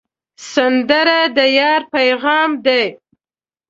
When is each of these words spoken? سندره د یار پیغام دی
سندره 0.51 1.19
د 1.35 1.37
یار 1.57 1.81
پیغام 1.95 2.49
دی 2.65 2.85